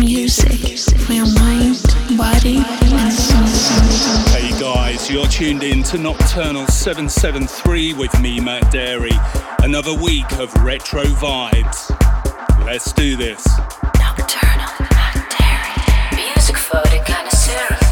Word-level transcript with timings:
Music 0.00 0.78
for 0.98 1.12
your 1.12 1.30
mind, 1.34 1.76
body, 2.16 2.56
and 2.56 3.12
soul. 3.12 3.44
Hey 4.34 4.50
guys, 4.58 5.10
you're 5.10 5.26
tuned 5.26 5.62
in 5.62 5.82
to 5.82 5.98
Nocturnal 5.98 6.66
773 6.68 7.92
with 7.92 8.18
me, 8.18 8.40
Matt 8.40 8.62
Darey. 8.72 9.12
Another 9.62 9.92
week 9.92 10.32
of 10.38 10.54
retro 10.64 11.02
vibes. 11.02 11.90
Let's 12.64 12.92
do 12.94 13.14
this. 13.14 13.46
Nocturnal 13.98 14.72
Matt 14.80 15.36
Darey. 15.36 16.16
Music 16.16 16.56
for 16.56 16.80
the 16.80 17.02
connoisseur. 17.04 17.89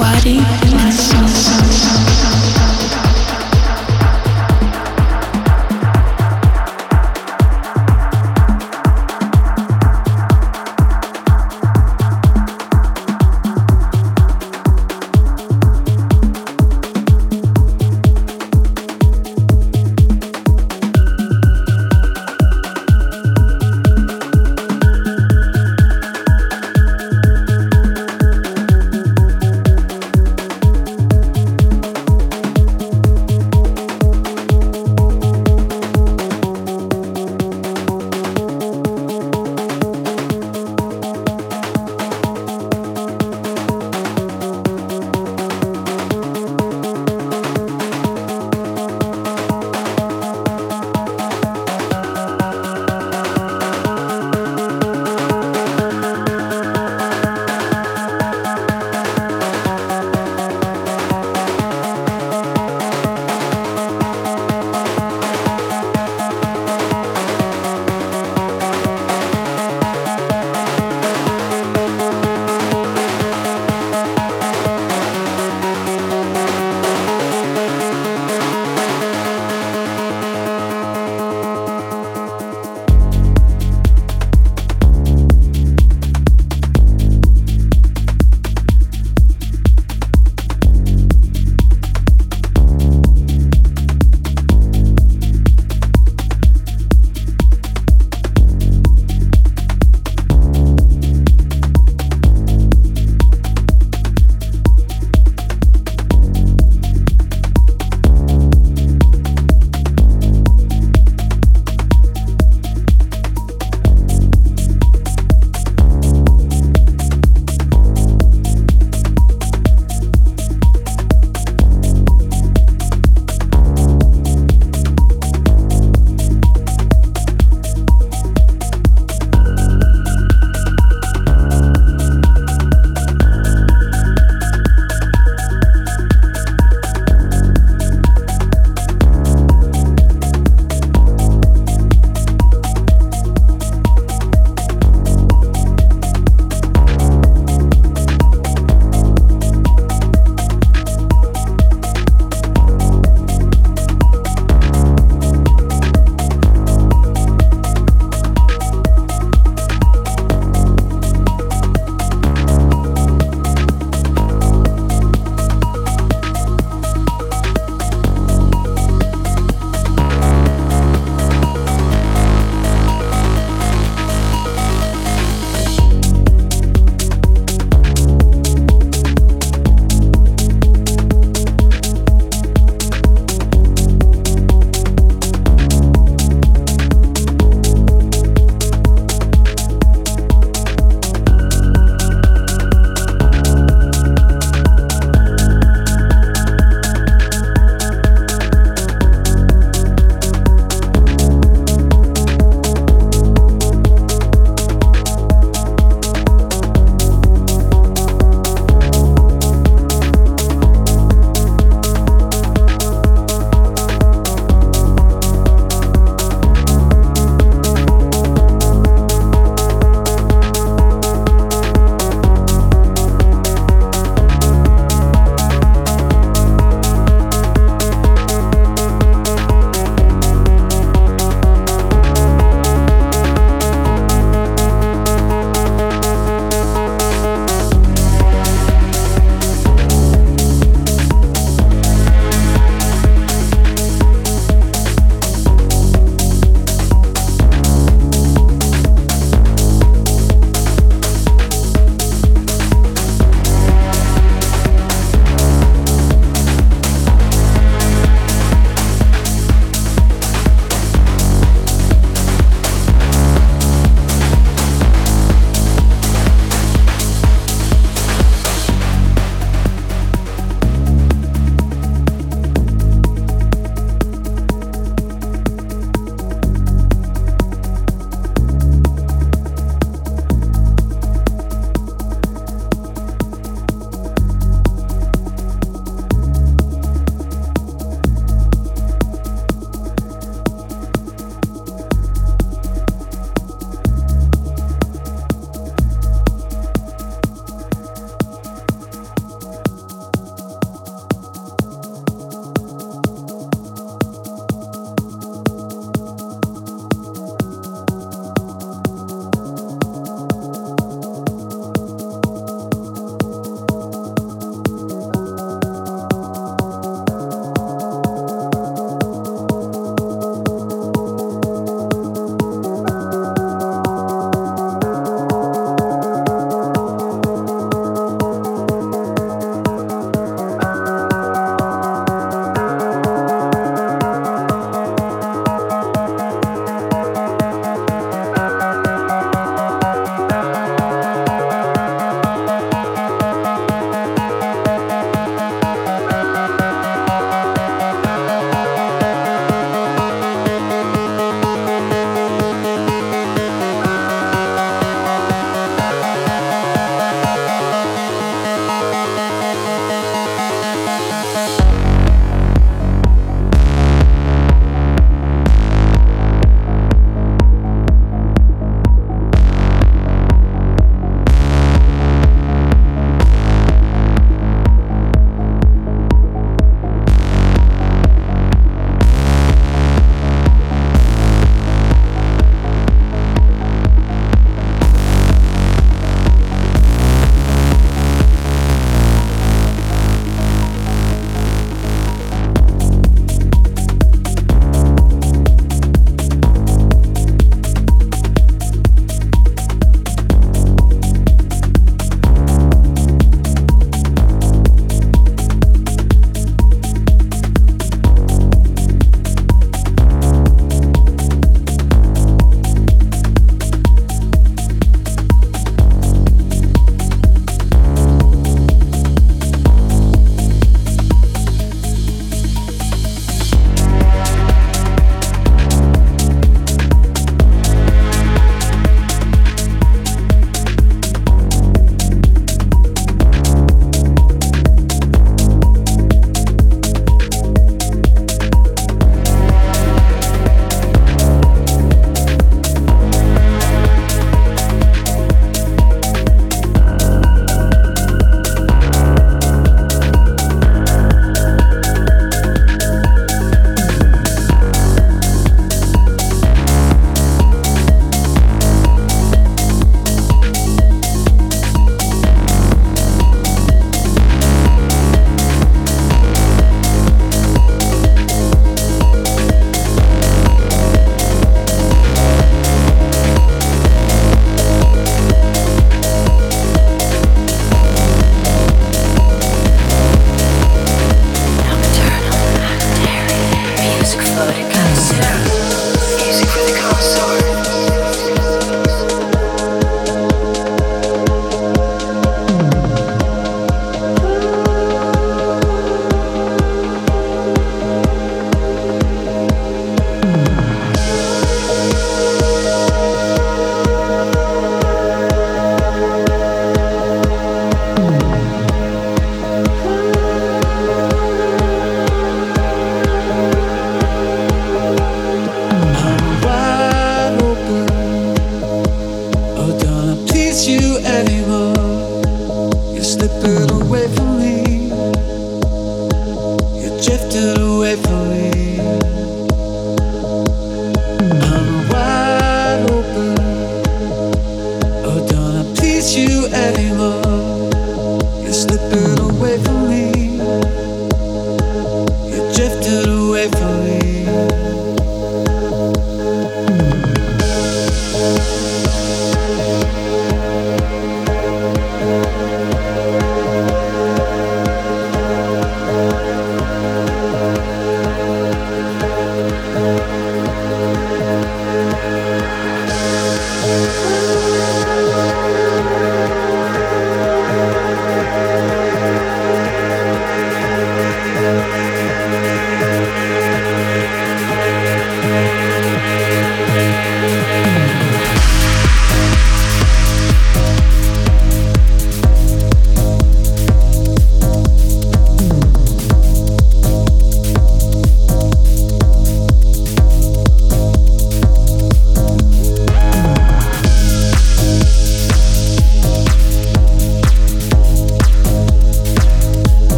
body 0.00 0.38
and 0.38 0.94
soul. 0.94 1.29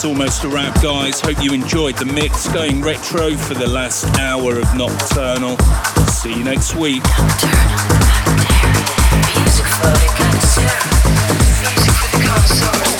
That's 0.00 0.08
almost 0.08 0.44
a 0.44 0.48
wrap, 0.48 0.82
guys. 0.82 1.20
Hope 1.20 1.44
you 1.44 1.52
enjoyed 1.52 1.94
the 1.98 2.06
mix. 2.06 2.48
Going 2.48 2.80
retro 2.80 3.36
for 3.36 3.52
the 3.52 3.68
last 3.68 4.06
hour 4.18 4.58
of 4.58 4.74
Nocturnal. 4.74 5.58
See 6.06 6.32
you 6.32 6.42
next 6.42 6.74
week. 6.74 7.02
Nocturnal, 12.24 12.99